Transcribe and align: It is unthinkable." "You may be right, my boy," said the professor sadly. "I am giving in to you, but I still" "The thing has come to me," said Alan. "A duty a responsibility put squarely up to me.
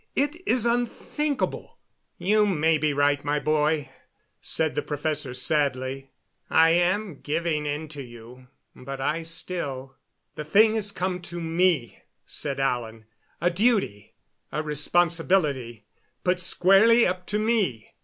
It 0.15 0.37
is 0.47 0.65
unthinkable." 0.65 1.77
"You 2.17 2.47
may 2.47 2.79
be 2.79 2.91
right, 2.91 3.23
my 3.23 3.39
boy," 3.39 3.89
said 4.41 4.73
the 4.73 4.81
professor 4.81 5.35
sadly. 5.35 6.09
"I 6.49 6.71
am 6.71 7.19
giving 7.19 7.67
in 7.67 7.87
to 7.89 8.01
you, 8.01 8.47
but 8.75 8.99
I 8.99 9.21
still" 9.21 9.97
"The 10.37 10.43
thing 10.43 10.73
has 10.73 10.91
come 10.91 11.21
to 11.29 11.39
me," 11.39 11.99
said 12.25 12.59
Alan. 12.59 13.05
"A 13.39 13.51
duty 13.51 14.15
a 14.51 14.63
responsibility 14.63 15.85
put 16.23 16.39
squarely 16.39 17.05
up 17.05 17.27
to 17.27 17.37
me. 17.37 17.91